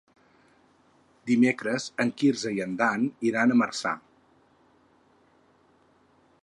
Dimecres 1.31 1.85
en 2.05 2.13
Quirze 2.21 2.53
i 2.59 2.63
en 2.65 2.73
Dan 2.81 3.05
iran 3.33 3.53
a 3.53 3.59
Marçà. 3.63 3.93